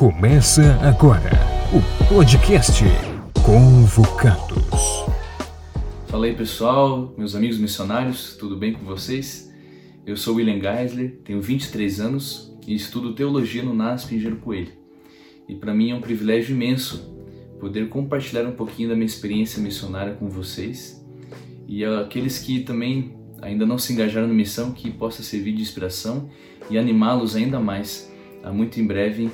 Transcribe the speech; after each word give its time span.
Começa 0.00 0.78
agora 0.80 1.30
o 1.74 2.08
podcast 2.08 2.82
Convocados. 3.44 5.04
Fala 6.08 6.24
aí 6.24 6.34
pessoal, 6.34 7.12
meus 7.18 7.36
amigos 7.36 7.58
missionários, 7.58 8.34
tudo 8.34 8.56
bem 8.56 8.72
com 8.72 8.82
vocês? 8.86 9.52
Eu 10.06 10.16
sou 10.16 10.36
William 10.36 10.58
Geisler, 10.58 11.20
tenho 11.22 11.42
23 11.42 12.00
anos 12.00 12.50
e 12.66 12.74
estudo 12.74 13.14
teologia 13.14 13.62
no 13.62 13.74
NASP 13.74 14.14
Engenheiro 14.14 14.40
Coelho. 14.40 14.72
E 15.46 15.54
para 15.54 15.74
mim 15.74 15.90
é 15.90 15.94
um 15.94 16.00
privilégio 16.00 16.56
imenso 16.56 17.14
poder 17.60 17.90
compartilhar 17.90 18.46
um 18.46 18.52
pouquinho 18.52 18.88
da 18.88 18.94
minha 18.94 19.04
experiência 19.04 19.62
missionária 19.62 20.14
com 20.14 20.30
vocês 20.30 21.04
e 21.68 21.84
aqueles 21.84 22.38
que 22.38 22.60
também 22.60 23.18
ainda 23.42 23.66
não 23.66 23.76
se 23.76 23.92
engajaram 23.92 24.28
na 24.28 24.32
missão, 24.32 24.72
que 24.72 24.90
possa 24.90 25.22
servir 25.22 25.52
de 25.52 25.60
inspiração 25.60 26.30
e 26.70 26.78
animá-los 26.78 27.36
ainda 27.36 27.60
mais 27.60 28.10
a 28.42 28.50
muito 28.50 28.80
em 28.80 28.86
breve 28.86 29.30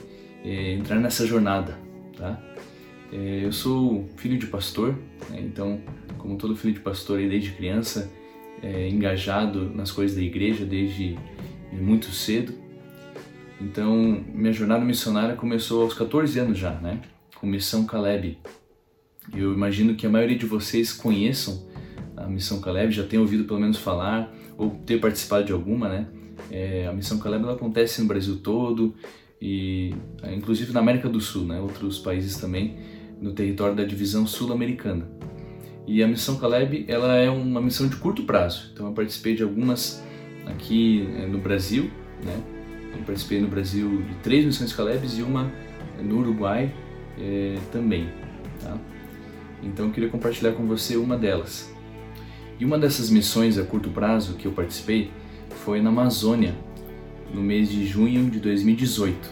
é, 0.47 0.75
entrar 0.75 1.01
nessa 1.01 1.27
jornada, 1.27 1.77
tá? 2.17 2.41
É, 3.13 3.45
eu 3.45 3.53
sou 3.53 4.09
filho 4.17 4.39
de 4.39 4.47
pastor, 4.47 4.97
né? 5.29 5.41
então, 5.41 5.81
como 6.19 6.37
todo 6.37 6.57
filho 6.57 6.75
de 6.75 6.81
pastor, 6.81 7.19
desde 7.19 7.51
criança, 7.51 8.11
é, 8.63 8.89
engajado 8.89 9.71
nas 9.75 9.91
coisas 9.91 10.17
da 10.17 10.23
igreja 10.23 10.65
desde 10.65 11.19
muito 11.73 12.11
cedo. 12.13 12.55
Então, 13.61 14.25
minha 14.33 14.53
jornada 14.53 14.85
missionária 14.85 15.35
começou 15.35 15.83
aos 15.83 15.95
14 15.95 16.39
anos 16.39 16.59
já, 16.59 16.73
né? 16.73 17.01
Com 17.35 17.47
Missão 17.47 17.85
Caleb. 17.85 18.39
Eu 19.35 19.53
imagino 19.53 19.95
que 19.95 20.07
a 20.07 20.11
maioria 20.11 20.37
de 20.37 20.47
vocês 20.47 20.93
conheçam 20.93 21.67
a 22.17 22.27
Missão 22.27 22.61
Caleb, 22.61 22.93
já 22.93 23.05
tenham 23.05 23.23
ouvido 23.23 23.45
pelo 23.45 23.61
menos 23.61 23.79
falar 23.79 24.33
ou 24.57 24.71
ter 24.87 25.01
participado 25.01 25.45
de 25.45 25.53
alguma, 25.53 25.89
né? 25.89 26.07
É, 26.51 26.87
a 26.87 26.93
Missão 26.93 27.19
Caleb 27.19 27.45
ela 27.45 27.55
acontece 27.55 28.01
no 28.01 28.09
Brasil 28.09 28.39
todo, 28.39 28.95
e 29.41 29.95
é, 30.23 30.35
inclusive 30.35 30.73
na 30.73 30.81
América 30.81 31.09
do 31.09 31.21
Sul, 31.21 31.45
né, 31.45 31.61
outros 31.61 31.99
países 31.99 32.37
também 32.37 32.77
no 33.21 33.33
território 33.33 33.75
da 33.75 33.85
divisão 33.85 34.27
sul-americana. 34.27 35.09
E 35.87 36.03
a 36.03 36.09
missão 36.09 36.37
Caleb, 36.37 36.85
ela 36.89 37.15
é 37.15 37.31
uma 37.31 37.61
missão 37.61 37.89
de 37.89 37.97
curto 37.97 38.25
prazo. 38.25 38.71
Então 38.73 38.87
eu 38.87 38.93
participei 38.93 39.37
de 39.37 39.43
algumas 39.43 40.03
aqui 40.45 41.09
é, 41.17 41.27
no 41.27 41.39
Brasil, 41.39 41.91
né? 42.25 42.43
Eu 42.97 43.03
participei 43.05 43.41
no 43.41 43.47
Brasil 43.47 44.03
de 44.03 44.15
três 44.17 44.45
missões 44.45 44.73
Caleb 44.73 45.07
e 45.07 45.23
uma 45.23 45.53
no 46.03 46.19
Uruguai 46.19 46.75
é, 47.19 47.57
também, 47.71 48.09
tá? 48.61 48.77
Então 49.63 49.87
eu 49.87 49.93
queria 49.93 50.09
compartilhar 50.09 50.53
com 50.53 50.67
você 50.67 50.97
uma 50.97 51.17
delas. 51.17 51.73
E 52.59 52.65
uma 52.65 52.79
dessas 52.79 53.11
missões 53.11 53.59
a 53.59 53.65
curto 53.65 53.91
prazo 53.91 54.35
que 54.35 54.47
eu 54.47 54.53
participei 54.53 55.11
foi 55.65 55.81
na 55.81 55.91
Amazônia, 55.91 56.55
no 57.33 57.43
mês 57.43 57.71
de 57.71 57.87
junho 57.87 58.31
de 58.31 58.41
2018. 58.41 59.29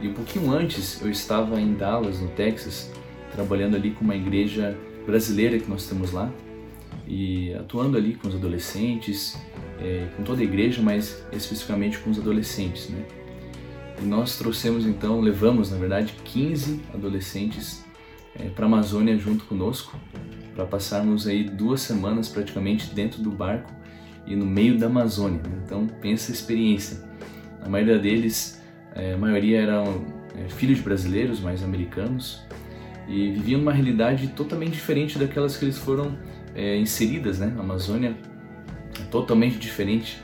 E 0.00 0.08
um 0.08 0.14
pouquinho 0.14 0.50
antes 0.50 1.00
eu 1.02 1.10
estava 1.10 1.60
em 1.60 1.74
Dallas, 1.74 2.20
no 2.20 2.28
Texas, 2.28 2.90
trabalhando 3.32 3.76
ali 3.76 3.90
com 3.90 4.04
uma 4.04 4.16
igreja 4.16 4.76
brasileira 5.06 5.58
que 5.58 5.68
nós 5.68 5.86
temos 5.86 6.12
lá 6.12 6.32
e 7.06 7.52
atuando 7.54 7.96
ali 7.96 8.14
com 8.14 8.28
os 8.28 8.34
adolescentes, 8.34 9.36
é, 9.80 10.08
com 10.16 10.22
toda 10.22 10.40
a 10.40 10.44
igreja, 10.44 10.80
mas 10.82 11.22
especificamente 11.32 11.98
com 11.98 12.10
os 12.10 12.18
adolescentes, 12.18 12.88
né? 12.88 13.04
E 14.00 14.04
nós 14.06 14.38
trouxemos 14.38 14.86
então, 14.86 15.20
levamos 15.20 15.70
na 15.70 15.76
verdade 15.76 16.14
15 16.24 16.80
adolescentes 16.94 17.84
é, 18.34 18.48
para 18.48 18.64
a 18.64 18.68
Amazônia 18.68 19.18
junto 19.18 19.44
conosco, 19.44 19.98
para 20.54 20.64
passarmos 20.64 21.26
aí 21.26 21.44
duas 21.44 21.82
semanas 21.82 22.28
praticamente 22.28 22.94
dentro 22.94 23.22
do 23.22 23.30
barco 23.30 23.70
e 24.26 24.34
no 24.34 24.46
meio 24.46 24.78
da 24.78 24.86
Amazônia. 24.86 25.42
Né? 25.42 25.62
Então 25.64 25.86
pensa 26.00 26.32
a 26.32 26.34
experiência. 26.34 27.09
A 27.62 27.68
maioria 27.68 27.98
deles, 27.98 28.60
é, 28.94 29.14
a 29.14 29.18
maioria 29.18 29.60
eram 29.60 30.04
é, 30.36 30.48
filhos 30.48 30.78
de 30.78 30.84
brasileiros, 30.84 31.40
mas 31.40 31.62
americanos, 31.62 32.42
e 33.08 33.30
viviam 33.32 33.60
uma 33.60 33.72
realidade 33.72 34.28
totalmente 34.28 34.72
diferente 34.72 35.18
daquelas 35.18 35.56
que 35.56 35.64
eles 35.64 35.78
foram 35.78 36.16
é, 36.54 36.76
inseridas, 36.76 37.38
né? 37.38 37.52
A 37.56 37.60
Amazônia 37.60 38.16
é 39.00 39.04
totalmente 39.10 39.58
diferente 39.58 40.20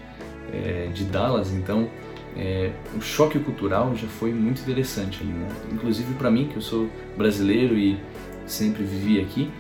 é, 0.53 0.89
de 0.95 1.05
Dallas, 1.05 1.53
então 1.53 1.91
é, 2.37 2.71
o 2.97 3.01
choque 3.01 3.39
cultural 3.39 3.95
já 3.97 4.07
foi 4.07 4.33
muito 4.33 4.61
interessante 4.61 5.23
ali, 5.23 5.33
né? 5.33 5.49
Inclusive 5.73 6.15
para 6.15 6.31
mim, 6.31 6.47
que 6.47 6.57
eu 6.57 6.63
sou 6.63 6.89
brasileiro 7.17 7.77
e 7.77 7.99
sempre 8.47 8.85
vivi 8.85 9.21
aqui, 9.21 9.51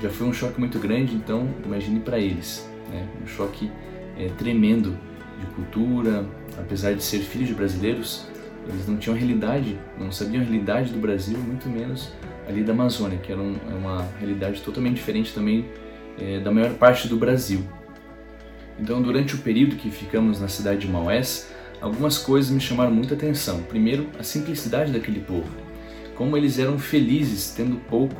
já 0.00 0.10
foi 0.10 0.26
um 0.26 0.32
choque 0.32 0.58
muito 0.58 0.78
grande, 0.78 1.14
então 1.14 1.48
imagine 1.64 2.00
para 2.00 2.18
eles, 2.18 2.68
né? 2.90 3.06
Um 3.22 3.26
choque 3.26 3.70
é, 4.18 4.28
tremendo 4.38 4.96
de 5.38 5.46
cultura, 5.54 6.24
apesar 6.58 6.94
de 6.94 7.02
ser 7.02 7.20
filhos 7.20 7.48
de 7.48 7.54
brasileiros, 7.54 8.26
eles 8.68 8.86
não 8.86 8.96
tinham 8.96 9.16
realidade, 9.16 9.78
não 9.98 10.12
sabiam 10.12 10.42
a 10.42 10.44
realidade 10.44 10.92
do 10.92 10.98
Brasil, 10.98 11.36
muito 11.38 11.68
menos 11.68 12.12
ali 12.48 12.62
da 12.62 12.72
Amazônia, 12.72 13.18
que 13.18 13.32
era 13.32 13.40
um, 13.40 13.56
é 13.70 13.74
uma 13.74 14.08
realidade 14.18 14.60
totalmente 14.60 14.96
diferente 14.96 15.32
também 15.32 15.66
é, 16.18 16.40
da 16.40 16.50
maior 16.50 16.74
parte 16.74 17.08
do 17.08 17.16
Brasil. 17.16 17.64
Então, 18.78 19.02
durante 19.02 19.34
o 19.34 19.38
período 19.38 19.76
que 19.76 19.90
ficamos 19.90 20.40
na 20.40 20.48
cidade 20.48 20.80
de 20.80 20.88
Maués, 20.88 21.52
algumas 21.80 22.18
coisas 22.18 22.50
me 22.50 22.60
chamaram 22.60 22.92
muita 22.92 23.14
atenção. 23.14 23.62
Primeiro, 23.62 24.08
a 24.18 24.22
simplicidade 24.22 24.92
daquele 24.92 25.20
povo, 25.20 25.48
como 26.14 26.36
eles 26.36 26.58
eram 26.58 26.78
felizes 26.78 27.52
tendo 27.56 27.76
pouco, 27.88 28.16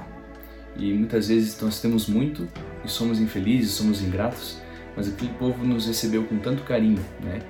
e 0.76 0.92
muitas 0.92 1.28
vezes 1.28 1.60
nós 1.60 1.80
temos 1.80 2.06
muito 2.08 2.48
e 2.84 2.88
somos 2.88 3.20
infelizes, 3.20 3.72
somos 3.72 4.02
ingratos, 4.02 4.58
mas 4.96 5.08
aquele 5.08 5.32
povo 5.34 5.64
nos 5.64 5.86
recebeu 5.86 6.24
com 6.24 6.38
tanto 6.38 6.62
carinho, 6.62 7.02
né? 7.22 7.40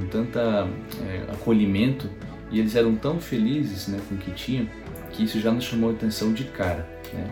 Com 0.00 0.06
tanto 0.06 0.38
é, 0.38 1.32
acolhimento 1.32 2.08
e 2.50 2.58
eles 2.60 2.76
eram 2.76 2.94
tão 2.94 3.20
felizes 3.20 3.88
né, 3.88 3.98
com 4.08 4.14
o 4.14 4.18
que 4.18 4.30
tinham 4.30 4.68
que 5.14 5.24
isso 5.24 5.40
já 5.40 5.50
nos 5.50 5.64
chamou 5.64 5.90
a 5.90 5.92
atenção 5.92 6.32
de 6.32 6.44
cara. 6.44 6.88
Né? 7.12 7.30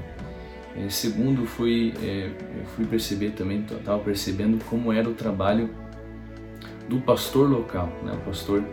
É, 0.77 0.89
segundo, 0.89 1.45
fui, 1.47 1.93
é, 2.03 2.31
fui 2.75 2.87
perceber 2.87 3.31
também, 3.31 3.65
estava 3.69 3.99
percebendo 4.03 4.63
como 4.65 4.93
era 4.93 5.09
o 5.09 5.15
trabalho 5.15 5.69
do 6.89 7.01
pastor 7.01 7.51
local, 7.51 7.93
né? 8.05 8.13
o 8.13 8.25
pastor 8.25 8.65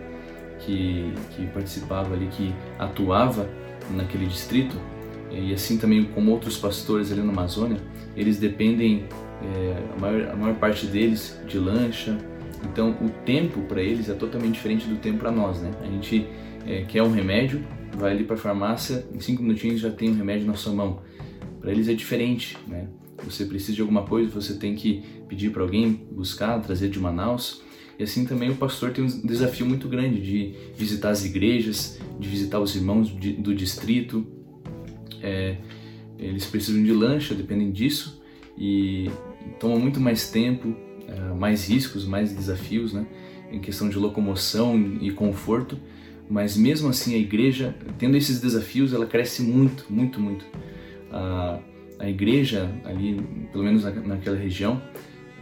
que, 0.60 1.14
que 1.32 1.46
participava 1.48 2.14
ali, 2.14 2.28
que 2.28 2.54
atuava 2.78 3.50
naquele 3.92 4.28
distrito, 4.28 4.78
e 5.32 5.54
assim 5.54 5.78
também 5.78 6.06
como 6.06 6.32
outros 6.32 6.58
pastores 6.58 7.12
ali 7.12 7.22
na 7.22 7.32
Amazônia, 7.32 7.80
eles 8.16 8.40
dependem, 8.40 9.08
é, 9.42 9.84
a, 9.96 10.00
maior, 10.00 10.30
a 10.30 10.36
maior 10.36 10.56
parte 10.56 10.86
deles, 10.86 11.40
de 11.48 11.58
lancha, 11.58 12.18
então, 12.64 12.92
o 13.02 13.10
tempo 13.26 13.62
para 13.62 13.82
eles 13.82 14.10
é 14.10 14.14
totalmente 14.14 14.54
diferente 14.54 14.88
do 14.88 14.98
tempo 14.98 15.20
para 15.20 15.32
nós, 15.32 15.62
né? 15.62 15.72
A 15.82 15.86
gente 15.86 16.26
é, 16.66 16.84
quer 16.84 17.04
um 17.04 17.12
remédio, 17.12 17.64
vai 17.98 18.12
ali 18.12 18.24
para 18.24 18.36
a 18.36 18.40
farmácia, 18.40 19.06
em 19.14 19.20
cinco 19.20 19.42
minutinhos 19.42 19.80
já 19.80 19.90
tem 19.90 20.10
um 20.10 20.16
remédio 20.16 20.46
na 20.46 20.56
sua 20.56 20.74
mão. 20.74 21.02
Para 21.60 21.72
eles 21.72 21.88
é 21.88 21.94
diferente, 21.94 22.58
né? 22.68 22.88
Você 23.24 23.46
precisa 23.46 23.74
de 23.74 23.82
alguma 23.82 24.04
coisa, 24.04 24.30
você 24.30 24.56
tem 24.56 24.76
que 24.76 25.04
pedir 25.28 25.52
para 25.52 25.62
alguém 25.62 26.08
buscar, 26.12 26.60
trazer 26.62 26.90
de 26.90 27.00
Manaus. 27.00 27.62
E 27.98 28.04
assim 28.04 28.26
também 28.26 28.50
o 28.50 28.56
pastor 28.56 28.92
tem 28.92 29.04
um 29.04 29.08
desafio 29.26 29.66
muito 29.66 29.90
grande 29.90 30.22
de 30.22 30.54
visitar 30.76 31.10
as 31.10 31.26
igrejas, 31.26 32.00
de 32.18 32.30
visitar 32.30 32.60
os 32.60 32.76
irmãos 32.76 33.10
do 33.10 33.54
distrito. 33.54 34.26
É, 35.22 35.58
eles 36.18 36.46
precisam 36.46 36.82
de 36.82 36.94
lancha, 36.94 37.36
dependem 37.36 37.72
disso, 37.72 38.22
e 38.58 39.10
toma 39.60 39.78
muito 39.78 40.00
mais 40.00 40.32
tempo, 40.32 40.76
mais 41.38 41.68
riscos, 41.68 42.06
mais 42.06 42.34
desafios, 42.34 42.94
né? 42.94 43.06
Em 43.52 43.60
questão 43.60 43.90
de 43.90 43.98
locomoção 43.98 44.78
e 45.02 45.12
conforto, 45.12 45.80
mas 46.30 46.56
mesmo 46.56 46.90
assim 46.90 47.16
a 47.16 47.18
igreja, 47.18 47.76
tendo 47.98 48.16
esses 48.16 48.40
desafios, 48.40 48.94
ela 48.94 49.06
cresce 49.06 49.42
muito, 49.42 49.86
muito, 49.90 50.20
muito. 50.20 50.46
A, 51.12 51.60
a 51.98 52.10
igreja 52.10 52.70
ali, 52.86 53.20
pelo 53.52 53.64
menos 53.64 53.84
na, 53.84 53.92
naquela 53.92 54.38
região, 54.38 54.82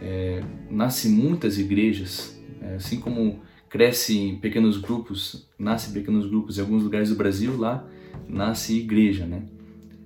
é, 0.00 0.42
nasce 0.70 1.08
muitas 1.08 1.58
igrejas, 1.58 2.40
é, 2.62 2.76
assim 2.76 2.98
como 2.98 3.40
cresce 3.68 4.18
em 4.18 4.36
pequenos 4.36 4.78
grupos, 4.78 5.46
nasce 5.58 5.92
pequenos 5.92 6.26
grupos 6.26 6.56
em 6.56 6.62
alguns 6.62 6.82
lugares 6.82 7.10
do 7.10 7.16
Brasil, 7.16 7.56
lá 7.58 7.86
nasce 8.26 8.78
igreja, 8.78 9.26
né? 9.26 9.42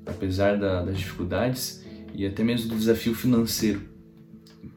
Apesar 0.05 0.59
da, 0.59 0.83
das 0.83 0.99
dificuldades 0.99 1.85
e 2.13 2.27
até 2.27 2.43
mesmo 2.43 2.69
do 2.69 2.77
desafio 2.77 3.15
financeiro 3.15 3.92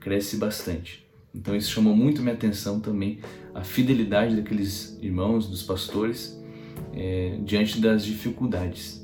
cresce 0.06 0.38
bastante. 0.38 1.04
Então 1.34 1.56
isso 1.56 1.72
chamou 1.72 1.96
muito 1.96 2.22
minha 2.22 2.36
atenção 2.36 2.80
também, 2.80 3.18
a 3.56 3.64
fidelidade 3.64 4.36
daqueles 4.36 5.00
irmãos, 5.02 5.48
dos 5.48 5.64
pastores, 5.64 6.40
é, 6.94 7.40
diante 7.44 7.82
das 7.82 8.06
dificuldades. 8.06 9.04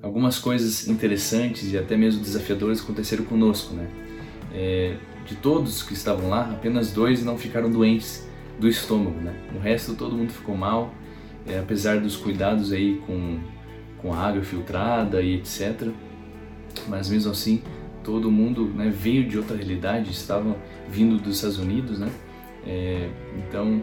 Algumas 0.00 0.38
coisas 0.38 0.88
interessantes 0.88 1.70
e 1.70 1.76
até 1.76 1.94
mesmo 1.94 2.22
desafiadoras 2.22 2.80
aconteceram 2.80 3.26
conosco, 3.26 3.74
né? 3.74 3.86
É, 4.54 4.96
de 5.26 5.36
todos 5.36 5.82
que 5.82 5.92
estavam 5.92 6.30
lá, 6.30 6.50
apenas 6.50 6.90
dois 6.90 7.22
não 7.22 7.36
ficaram 7.36 7.70
doentes 7.70 8.26
do 8.58 8.66
estômago, 8.66 9.20
né? 9.20 9.34
O 9.54 9.58
resto 9.58 9.94
todo 9.94 10.16
mundo 10.16 10.32
ficou 10.32 10.56
mal, 10.56 10.94
é, 11.46 11.58
apesar 11.58 12.00
dos 12.00 12.16
cuidados 12.16 12.72
aí 12.72 12.96
com, 13.06 13.40
com 13.98 14.14
a 14.14 14.16
água 14.16 14.42
filtrada 14.42 15.20
e 15.20 15.34
etc. 15.34 15.88
Mas 16.88 17.10
mesmo 17.10 17.30
assim, 17.30 17.62
todo 18.06 18.30
mundo 18.30 18.66
né, 18.66 18.88
veio 18.88 19.28
de 19.28 19.36
outra 19.36 19.56
realidade, 19.56 20.12
estava 20.12 20.56
vindo 20.88 21.18
dos 21.18 21.34
Estados 21.34 21.58
Unidos, 21.58 21.98
né? 21.98 22.08
É, 22.64 23.10
então 23.36 23.80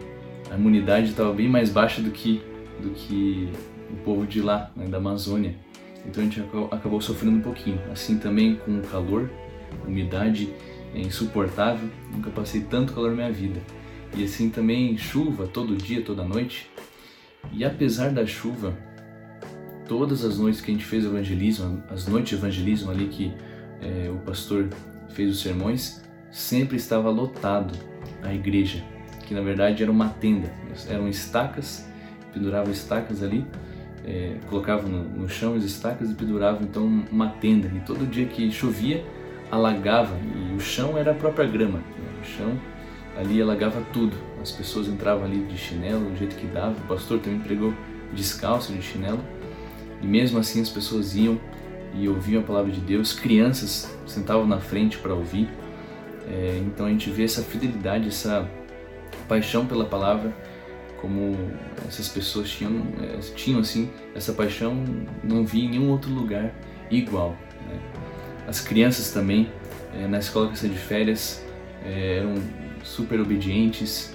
a 0.50 0.56
imunidade 0.56 1.10
estava 1.10 1.30
bem 1.34 1.46
mais 1.46 1.68
baixa 1.68 2.00
do 2.00 2.10
que 2.10 2.42
do 2.80 2.90
que 2.90 3.50
o 3.90 3.96
povo 4.02 4.26
de 4.26 4.40
lá, 4.40 4.72
né, 4.74 4.86
da 4.86 4.96
Amazônia. 4.96 5.54
Então 6.06 6.22
a 6.22 6.26
gente 6.26 6.42
acabou 6.70 7.00
sofrendo 7.02 7.36
um 7.36 7.40
pouquinho. 7.42 7.78
Assim 7.92 8.18
também 8.18 8.56
com 8.56 8.78
o 8.78 8.82
calor, 8.82 9.30
umidade 9.86 10.48
é 10.94 11.00
insuportável, 11.00 11.88
nunca 12.10 12.30
passei 12.30 12.62
tanto 12.62 12.94
calor 12.94 13.10
na 13.10 13.16
minha 13.16 13.32
vida. 13.32 13.60
E 14.16 14.24
assim 14.24 14.48
também 14.48 14.96
chuva 14.96 15.46
todo 15.46 15.76
dia, 15.76 16.02
toda 16.02 16.24
noite. 16.24 16.70
E 17.52 17.62
apesar 17.62 18.10
da 18.10 18.24
chuva, 18.24 18.76
todas 19.86 20.24
as 20.24 20.38
noites 20.38 20.62
que 20.62 20.70
a 20.70 20.74
gente 20.74 20.84
fez 20.84 21.04
evangelismo, 21.04 21.82
as 21.90 22.06
noites 22.06 22.30
de 22.30 22.36
evangelismo 22.36 22.90
ali 22.90 23.06
que 23.06 23.32
é, 23.82 24.10
o 24.10 24.16
pastor 24.18 24.68
fez 25.10 25.30
os 25.30 25.40
sermões, 25.40 26.02
sempre 26.30 26.76
estava 26.76 27.10
lotado 27.10 27.76
a 28.22 28.32
igreja, 28.32 28.82
que 29.26 29.34
na 29.34 29.40
verdade 29.40 29.82
era 29.82 29.90
uma 29.90 30.08
tenda, 30.08 30.52
eram 30.88 31.08
estacas, 31.08 31.86
penduravam 32.32 32.72
estacas 32.72 33.22
ali, 33.22 33.46
é, 34.04 34.36
colocavam 34.48 34.88
no, 34.88 35.04
no, 35.04 35.28
chão 35.28 35.54
as 35.54 35.64
estacas 35.64 36.10
e 36.10 36.14
penduravam 36.14 36.62
então 36.62 36.84
uma 37.10 37.28
tenda. 37.28 37.70
E 37.74 37.80
todo 37.80 38.06
dia 38.06 38.26
que 38.26 38.50
chovia, 38.50 39.04
alagava 39.50 40.16
e 40.36 40.54
o 40.54 40.60
chão 40.60 40.98
era 40.98 41.12
a 41.12 41.14
própria 41.14 41.46
grama, 41.46 41.78
né? 41.78 42.20
o 42.20 42.24
chão 42.24 42.58
ali 43.16 43.40
alagava 43.40 43.80
tudo. 43.92 44.16
As 44.42 44.50
pessoas 44.50 44.88
entravam 44.88 45.24
ali 45.24 45.44
de 45.44 45.56
chinelo, 45.56 46.10
do 46.10 46.18
jeito 46.18 46.36
que 46.36 46.46
dava. 46.46 46.72
O 46.72 46.86
pastor 46.86 47.18
também 47.20 47.38
pregou 47.40 47.72
descalço 48.12 48.72
de 48.72 48.82
chinelo. 48.82 49.20
E 50.02 50.06
mesmo 50.06 50.38
assim 50.38 50.60
as 50.60 50.68
pessoas 50.68 51.16
iam 51.16 51.40
e 51.94 52.08
ouviam 52.08 52.42
a 52.42 52.44
palavra 52.44 52.70
de 52.70 52.80
Deus. 52.80 53.12
Crianças 53.12 53.96
sentavam 54.06 54.46
na 54.46 54.58
frente 54.58 54.98
para 54.98 55.14
ouvir. 55.14 55.48
É, 56.28 56.62
então 56.66 56.86
a 56.86 56.90
gente 56.90 57.10
vê 57.10 57.24
essa 57.24 57.42
fidelidade, 57.42 58.08
essa 58.08 58.48
paixão 59.28 59.66
pela 59.66 59.84
palavra, 59.84 60.34
como 61.00 61.36
essas 61.86 62.08
pessoas 62.08 62.50
tinham, 62.50 62.82
é, 63.02 63.18
tinham 63.34 63.60
assim 63.60 63.90
essa 64.14 64.32
paixão, 64.32 64.82
não 65.22 65.44
vi 65.44 65.66
em 65.66 65.70
nenhum 65.70 65.90
outro 65.90 66.10
lugar 66.10 66.54
igual. 66.90 67.36
Né? 67.68 67.78
As 68.46 68.60
crianças 68.60 69.10
também 69.12 69.50
é, 69.94 70.06
na 70.06 70.18
escola 70.18 70.50
que 70.50 70.68
de 70.68 70.78
férias 70.78 71.44
é, 71.84 72.18
eram 72.18 72.34
super 72.82 73.20
obedientes 73.20 74.14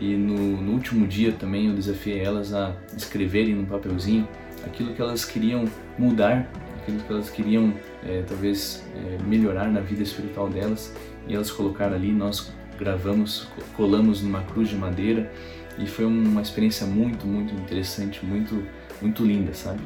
e 0.00 0.14
no, 0.14 0.60
no 0.60 0.72
último 0.72 1.06
dia 1.06 1.32
também 1.32 1.68
eu 1.68 1.74
desafiei 1.74 2.20
elas 2.20 2.54
a 2.54 2.74
escreverem 2.96 3.54
num 3.54 3.66
papelzinho 3.66 4.26
aquilo 4.64 4.94
que 4.94 5.00
elas 5.00 5.24
queriam 5.24 5.64
mudar, 5.98 6.50
aquilo 6.80 6.98
que 7.00 7.12
elas 7.12 7.30
queriam 7.30 7.74
é, 8.04 8.22
talvez 8.26 8.84
é, 8.96 9.22
melhorar 9.24 9.68
na 9.70 9.80
vida 9.80 10.02
espiritual 10.02 10.48
delas 10.48 10.94
e 11.28 11.34
elas 11.34 11.50
colocaram 11.50 11.94
ali, 11.94 12.12
nós 12.12 12.52
gravamos, 12.78 13.48
colamos 13.76 14.22
numa 14.22 14.42
cruz 14.42 14.68
de 14.68 14.76
madeira 14.76 15.30
e 15.78 15.86
foi 15.86 16.04
uma 16.04 16.40
experiência 16.40 16.86
muito, 16.86 17.26
muito 17.26 17.54
interessante, 17.54 18.24
muito, 18.24 18.62
muito 19.00 19.24
linda, 19.24 19.52
sabe? 19.52 19.80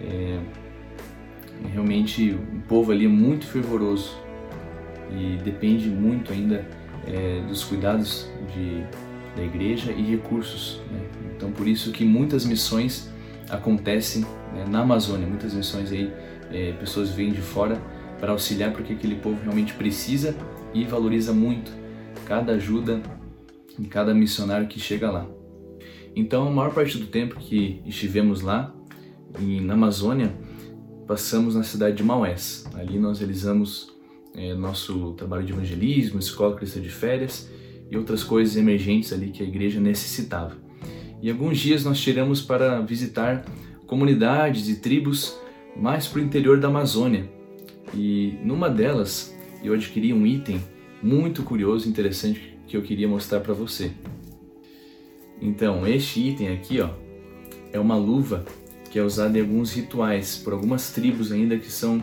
É, 0.00 0.38
realmente 1.72 2.30
o 2.30 2.60
povo 2.68 2.92
ali 2.92 3.04
é 3.04 3.08
muito 3.08 3.46
fervoroso 3.46 4.18
e 5.10 5.38
depende 5.44 5.88
muito 5.88 6.32
ainda 6.32 6.66
é, 7.06 7.40
dos 7.46 7.62
cuidados 7.64 8.28
de, 8.52 8.82
da 9.36 9.42
igreja 9.42 9.92
e 9.92 10.02
recursos. 10.02 10.80
Né? 10.90 11.00
Então 11.36 11.52
por 11.52 11.68
isso 11.68 11.92
que 11.92 12.04
muitas 12.04 12.44
missões 12.44 13.12
acontecem 13.48 14.22
né, 14.52 14.64
na 14.68 14.80
Amazônia, 14.80 15.26
muitas 15.26 15.54
missões 15.54 15.92
aí, 15.92 16.12
é, 16.50 16.72
pessoas 16.72 17.10
vêm 17.10 17.32
de 17.32 17.40
fora 17.40 17.80
para 18.20 18.32
auxiliar 18.32 18.72
porque 18.72 18.92
aquele 18.92 19.16
povo 19.16 19.40
realmente 19.42 19.74
precisa 19.74 20.34
e 20.72 20.84
valoriza 20.84 21.32
muito 21.32 21.70
cada 22.26 22.52
ajuda 22.52 23.02
e 23.78 23.86
cada 23.86 24.14
missionário 24.14 24.66
que 24.66 24.78
chega 24.80 25.10
lá. 25.10 25.26
Então, 26.16 26.46
a 26.46 26.50
maior 26.50 26.72
parte 26.72 26.96
do 26.96 27.06
tempo 27.06 27.36
que 27.36 27.82
estivemos 27.84 28.40
lá, 28.40 28.72
em, 29.40 29.60
na 29.60 29.74
Amazônia, 29.74 30.32
passamos 31.06 31.54
na 31.54 31.62
cidade 31.62 31.96
de 31.96 32.02
Maués. 32.04 32.64
Ali 32.74 32.98
nós 32.98 33.18
realizamos 33.18 33.92
é, 34.34 34.54
nosso 34.54 35.12
trabalho 35.14 35.44
de 35.44 35.52
evangelismo, 35.52 36.18
escola 36.18 36.56
cristã 36.56 36.80
de 36.80 36.88
férias 36.88 37.50
e 37.90 37.96
outras 37.96 38.22
coisas 38.22 38.56
emergentes 38.56 39.12
ali 39.12 39.30
que 39.30 39.42
a 39.42 39.46
igreja 39.46 39.80
necessitava. 39.80 40.56
E 41.24 41.30
alguns 41.30 41.58
dias 41.58 41.82
nós 41.82 41.98
tiramos 41.98 42.42
para 42.42 42.82
visitar 42.82 43.46
comunidades 43.86 44.68
e 44.68 44.76
tribos 44.76 45.34
mais 45.74 46.06
para 46.06 46.20
o 46.20 46.22
interior 46.22 46.60
da 46.60 46.68
Amazônia. 46.68 47.26
E 47.94 48.34
numa 48.44 48.68
delas 48.68 49.34
eu 49.62 49.72
adquiri 49.72 50.12
um 50.12 50.26
item 50.26 50.62
muito 51.02 51.42
curioso 51.42 51.86
e 51.86 51.90
interessante 51.90 52.58
que 52.66 52.76
eu 52.76 52.82
queria 52.82 53.08
mostrar 53.08 53.40
para 53.40 53.54
você. 53.54 53.90
Então, 55.40 55.86
este 55.86 56.20
item 56.20 56.48
aqui, 56.48 56.78
ó, 56.82 56.90
é 57.72 57.80
uma 57.80 57.96
luva 57.96 58.44
que 58.90 58.98
é 58.98 59.02
usada 59.02 59.38
em 59.38 59.40
alguns 59.40 59.72
rituais 59.72 60.36
por 60.36 60.52
algumas 60.52 60.92
tribos 60.92 61.32
ainda 61.32 61.56
que 61.56 61.72
são 61.72 62.02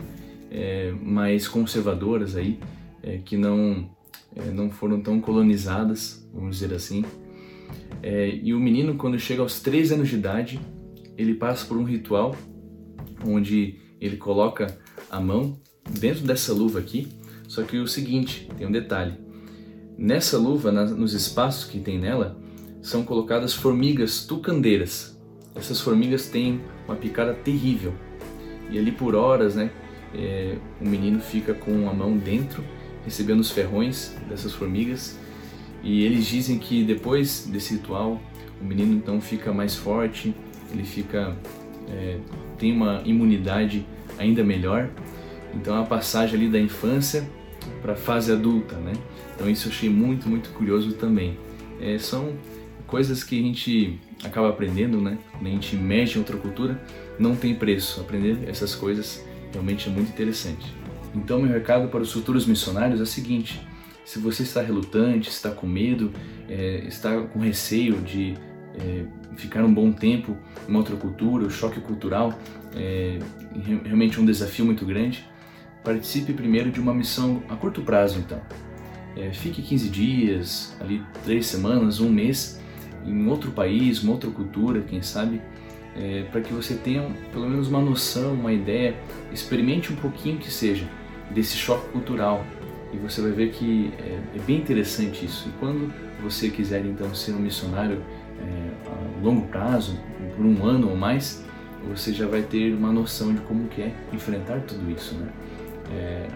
é, 0.50 0.92
mais 1.00 1.46
conservadoras 1.46 2.34
aí, 2.34 2.58
é, 3.00 3.18
que 3.18 3.36
não 3.36 3.88
é, 4.34 4.50
não 4.50 4.68
foram 4.68 5.00
tão 5.00 5.20
colonizadas, 5.20 6.28
vamos 6.34 6.58
dizer 6.58 6.74
assim. 6.74 7.04
É, 8.02 8.34
e 8.42 8.52
o 8.52 8.60
menino, 8.60 8.96
quando 8.96 9.18
chega 9.18 9.42
aos 9.42 9.60
3 9.60 9.92
anos 9.92 10.08
de 10.08 10.16
idade, 10.16 10.60
ele 11.16 11.34
passa 11.34 11.66
por 11.66 11.76
um 11.76 11.84
ritual 11.84 12.36
onde 13.24 13.78
ele 14.00 14.16
coloca 14.16 14.78
a 15.10 15.20
mão 15.20 15.58
dentro 15.88 16.24
dessa 16.24 16.52
luva 16.52 16.78
aqui. 16.78 17.08
Só 17.46 17.62
que 17.62 17.78
o 17.78 17.86
seguinte, 17.86 18.48
tem 18.56 18.66
um 18.66 18.72
detalhe: 18.72 19.14
nessa 19.96 20.38
luva, 20.38 20.72
na, 20.72 20.84
nos 20.84 21.12
espaços 21.12 21.64
que 21.70 21.78
tem 21.78 21.98
nela, 21.98 22.40
são 22.80 23.04
colocadas 23.04 23.54
formigas 23.54 24.24
tucandeiras. 24.24 25.16
Essas 25.54 25.80
formigas 25.80 26.28
têm 26.28 26.60
uma 26.86 26.96
picada 26.96 27.34
terrível 27.34 27.94
e 28.72 28.78
ali 28.78 28.90
por 28.90 29.14
horas, 29.14 29.54
né, 29.54 29.70
é, 30.14 30.56
o 30.80 30.88
menino 30.88 31.20
fica 31.20 31.52
com 31.52 31.88
a 31.88 31.92
mão 31.92 32.16
dentro, 32.16 32.64
recebendo 33.04 33.40
os 33.40 33.50
ferrões 33.50 34.14
dessas 34.28 34.52
formigas 34.52 35.18
e 35.82 36.04
eles 36.04 36.26
dizem 36.26 36.58
que 36.58 36.84
depois 36.84 37.46
desse 37.50 37.74
ritual 37.74 38.20
o 38.60 38.64
menino 38.64 38.94
então 38.94 39.20
fica 39.20 39.52
mais 39.52 39.74
forte, 39.74 40.34
ele 40.72 40.84
fica 40.84 41.36
é, 41.88 42.18
tem 42.58 42.72
uma 42.72 43.02
imunidade 43.04 43.84
ainda 44.18 44.44
melhor. 44.44 44.88
Então 45.54 45.78
a 45.78 45.84
passagem 45.84 46.36
ali 46.36 46.48
da 46.48 46.58
infância 46.58 47.28
para 47.82 47.92
a 47.92 47.96
fase 47.96 48.32
adulta, 48.32 48.76
né? 48.76 48.92
Então 49.34 49.50
isso 49.50 49.68
eu 49.68 49.72
achei 49.72 49.90
muito 49.90 50.28
muito 50.28 50.50
curioso 50.50 50.92
também. 50.92 51.36
É, 51.80 51.98
são 51.98 52.32
coisas 52.86 53.24
que 53.24 53.38
a 53.38 53.42
gente 53.42 53.98
acaba 54.22 54.48
aprendendo, 54.48 55.00
né? 55.00 55.18
Quando 55.32 55.46
a 55.46 55.50
gente 55.50 55.76
mexe 55.76 56.16
em 56.16 56.18
outra 56.18 56.36
cultura, 56.36 56.80
não 57.18 57.34
tem 57.34 57.54
preço. 57.54 58.00
Aprender 58.00 58.38
essas 58.46 58.74
coisas 58.74 59.24
realmente 59.52 59.88
é 59.88 59.92
muito 59.92 60.10
interessante. 60.10 60.72
Então 61.14 61.42
meu 61.42 61.52
recado 61.52 61.88
para 61.88 62.00
os 62.00 62.12
futuros 62.12 62.46
missionários 62.46 63.00
é 63.00 63.02
o 63.02 63.06
seguinte: 63.06 63.60
se 64.04 64.18
você 64.18 64.42
está 64.42 64.60
relutante, 64.60 65.28
está 65.28 65.50
com 65.50 65.66
medo, 65.66 66.12
é, 66.48 66.84
está 66.86 67.20
com 67.22 67.38
receio 67.38 68.00
de 68.00 68.34
é, 68.74 69.04
ficar 69.36 69.64
um 69.64 69.72
bom 69.72 69.92
tempo 69.92 70.36
em 70.68 70.74
outra 70.74 70.96
cultura, 70.96 71.46
o 71.46 71.50
choque 71.50 71.80
cultural 71.80 72.38
é 72.74 73.18
realmente 73.84 74.20
um 74.20 74.24
desafio 74.24 74.64
muito 74.64 74.84
grande. 74.84 75.26
Participe 75.84 76.32
primeiro 76.32 76.70
de 76.70 76.80
uma 76.80 76.94
missão 76.94 77.42
a 77.48 77.56
curto 77.56 77.82
prazo, 77.82 78.18
então. 78.18 78.40
É, 79.16 79.32
fique 79.32 79.60
15 79.60 79.88
dias, 79.88 80.76
ali 80.80 81.02
três 81.24 81.46
semanas, 81.46 82.00
um 82.00 82.08
mês, 82.08 82.60
em 83.04 83.26
outro 83.26 83.50
país, 83.50 84.02
uma 84.02 84.12
outra 84.12 84.30
cultura, 84.30 84.80
quem 84.80 85.02
sabe, 85.02 85.40
é, 85.96 86.22
para 86.30 86.40
que 86.40 86.52
você 86.52 86.74
tenha 86.74 87.02
pelo 87.30 87.48
menos 87.48 87.68
uma 87.68 87.80
noção, 87.80 88.32
uma 88.32 88.52
ideia, 88.52 88.96
experimente 89.32 89.92
um 89.92 89.96
pouquinho 89.96 90.38
que 90.38 90.50
seja 90.50 90.88
desse 91.30 91.56
choque 91.56 91.90
cultural, 91.90 92.44
e 92.92 92.96
você 92.98 93.20
vai 93.20 93.32
ver 93.32 93.50
que 93.50 93.92
é, 93.98 94.36
é, 94.36 94.38
bem 94.46 94.58
interessante 94.58 95.24
isso. 95.24 95.48
E 95.48 95.52
quando 95.58 95.92
você 96.22 96.50
quiser 96.50 96.84
então 96.84 97.14
ser 97.14 97.32
um 97.32 97.38
missionário 97.38 98.02
é, 98.40 98.88
a 98.88 99.24
longo 99.24 99.46
prazo, 99.48 99.98
por 100.36 100.44
um 100.44 100.64
ano 100.64 100.90
ou 100.90 100.96
mais, 100.96 101.44
você 101.88 102.12
já 102.12 102.26
vai 102.26 102.42
ter 102.42 102.74
uma 102.74 102.92
noção 102.92 103.34
de 103.34 103.40
como 103.42 103.68
que 103.68 103.82
é 103.82 103.92
enfrentar 104.12 104.60
tudo 104.60 104.90
isso, 104.90 105.14
né? 105.14 105.28
É, 105.90 106.28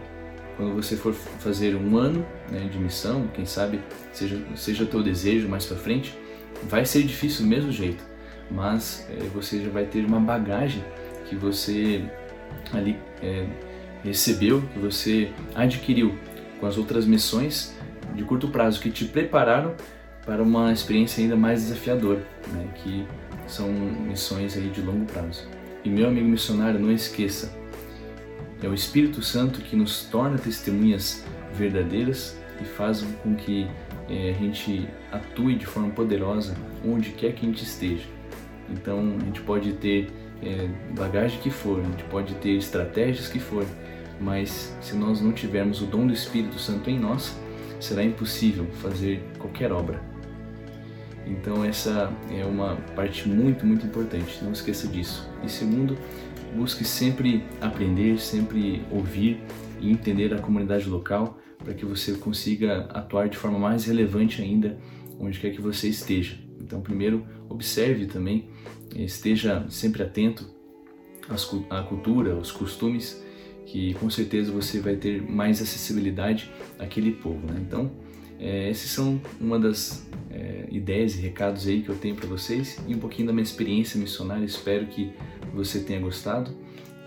quando 0.56 0.74
você 0.74 0.96
for 0.96 1.12
fazer 1.12 1.76
um 1.76 1.98
ano 1.98 2.24
né, 2.50 2.66
de 2.70 2.78
missão, 2.78 3.28
quem 3.34 3.44
sabe 3.44 3.78
seja 4.12 4.40
seja 4.54 4.86
teu 4.86 5.02
desejo 5.02 5.48
mais 5.48 5.66
para 5.66 5.76
frente, 5.76 6.16
vai 6.68 6.84
ser 6.86 7.02
difícil 7.02 7.44
do 7.44 7.50
mesmo 7.50 7.70
jeito, 7.70 8.02
mas 8.50 9.06
é, 9.10 9.22
você 9.34 9.62
já 9.62 9.68
vai 9.68 9.84
ter 9.84 10.04
uma 10.04 10.18
bagagem 10.18 10.82
que 11.28 11.36
você 11.36 12.02
ali 12.72 12.96
é, 13.22 13.46
recebeu, 14.02 14.62
que 14.72 14.78
você 14.78 15.30
adquiriu 15.54 16.14
com 16.60 16.66
as 16.66 16.76
outras 16.78 17.06
missões 17.06 17.74
de 18.14 18.24
curto 18.24 18.48
prazo 18.48 18.80
que 18.80 18.90
te 18.90 19.04
prepararam 19.04 19.74
para 20.24 20.42
uma 20.42 20.72
experiência 20.72 21.22
ainda 21.22 21.36
mais 21.36 21.62
desafiadora, 21.62 22.26
né, 22.52 22.68
que 22.74 23.06
são 23.46 23.68
missões 23.68 24.56
aí 24.56 24.68
de 24.68 24.80
longo 24.80 25.04
prazo. 25.06 25.46
E 25.84 25.88
meu 25.88 26.08
amigo 26.08 26.26
missionário, 26.26 26.80
não 26.80 26.90
esqueça, 26.90 27.56
é 28.62 28.68
o 28.68 28.74
Espírito 28.74 29.22
Santo 29.22 29.60
que 29.60 29.76
nos 29.76 30.04
torna 30.04 30.38
testemunhas 30.38 31.24
verdadeiras 31.52 32.36
e 32.60 32.64
faz 32.64 33.04
com 33.22 33.34
que 33.34 33.68
é, 34.08 34.30
a 34.30 34.32
gente 34.32 34.88
atue 35.12 35.56
de 35.56 35.66
forma 35.66 35.90
poderosa 35.90 36.56
onde 36.84 37.10
quer 37.10 37.32
que 37.32 37.44
a 37.44 37.48
gente 37.48 37.62
esteja. 37.62 38.04
Então 38.70 39.16
a 39.20 39.24
gente 39.24 39.40
pode 39.42 39.72
ter 39.74 40.10
é, 40.42 40.68
bagagem 40.96 41.38
que 41.40 41.50
for, 41.50 41.80
a 41.80 41.84
gente 41.84 42.04
pode 42.04 42.34
ter 42.36 42.56
estratégias 42.56 43.28
que 43.28 43.38
for, 43.38 43.64
mas 44.20 44.76
se 44.80 44.94
nós 44.96 45.20
não 45.20 45.32
tivermos 45.32 45.80
o 45.80 45.86
dom 45.86 46.06
do 46.06 46.12
Espírito 46.12 46.58
Santo 46.58 46.88
em 46.90 46.98
nós, 46.98 47.38
será 47.80 48.02
impossível 48.02 48.66
fazer 48.82 49.22
qualquer 49.38 49.72
obra. 49.72 50.00
Então 51.26 51.64
essa 51.64 52.12
é 52.30 52.44
uma 52.44 52.76
parte 52.94 53.28
muito, 53.28 53.66
muito 53.66 53.84
importante, 53.86 54.42
não 54.42 54.52
esqueça 54.52 54.86
disso. 54.86 55.28
E 55.42 55.48
segundo, 55.48 55.96
busque 56.54 56.84
sempre 56.84 57.44
aprender, 57.60 58.18
sempre 58.18 58.84
ouvir 58.90 59.42
e 59.80 59.90
entender 59.90 60.32
a 60.32 60.38
comunidade 60.38 60.88
local 60.88 61.38
para 61.58 61.74
que 61.74 61.84
você 61.84 62.12
consiga 62.14 62.88
atuar 62.90 63.28
de 63.28 63.36
forma 63.36 63.58
mais 63.58 63.84
relevante 63.86 64.40
ainda 64.40 64.78
onde 65.18 65.38
quer 65.40 65.50
que 65.50 65.60
você 65.60 65.88
esteja. 65.88 66.38
Então, 66.60 66.80
primeiro, 66.80 67.26
observe 67.48 68.06
também, 68.06 68.48
esteja 68.94 69.66
sempre 69.68 70.02
atento 70.02 70.48
à 71.70 71.82
cultura, 71.82 72.34
aos 72.34 72.52
costumes, 72.52 73.24
que 73.66 73.92
com 73.94 74.08
certeza 74.08 74.50
você 74.50 74.80
vai 74.80 74.96
ter 74.96 75.20
mais 75.20 75.60
acessibilidade 75.60 76.50
àquele 76.78 77.12
povo. 77.12 77.46
Né? 77.46 77.60
Então, 77.66 77.90
é, 78.38 78.70
esses 78.70 78.90
são 78.90 79.20
uma 79.40 79.58
das 79.58 80.08
é, 80.30 80.66
ideias 80.70 81.16
e 81.16 81.20
recados 81.20 81.66
aí 81.66 81.82
que 81.82 81.88
eu 81.88 81.96
tenho 81.96 82.14
para 82.14 82.26
vocês 82.26 82.78
e 82.86 82.94
um 82.94 82.98
pouquinho 82.98 83.26
da 83.26 83.32
minha 83.32 83.42
experiência 83.42 84.00
missionária. 84.00 84.44
Espero 84.44 84.86
que 84.86 85.12
você 85.52 85.80
tenha 85.80 86.00
gostado 86.00 86.56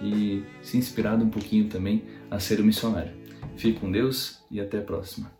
e 0.01 0.43
se 0.61 0.77
inspirado 0.77 1.23
um 1.23 1.29
pouquinho 1.29 1.67
também 1.67 2.03
a 2.29 2.39
ser 2.39 2.59
um 2.61 2.65
missionário. 2.65 3.11
Fique 3.55 3.79
com 3.79 3.91
Deus 3.91 4.39
e 4.51 4.59
até 4.59 4.79
a 4.79 4.81
próxima. 4.81 5.38